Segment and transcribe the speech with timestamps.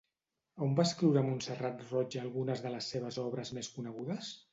[0.67, 4.33] On va escriure Montserrat Roig algunes de les seves obres més conegudes?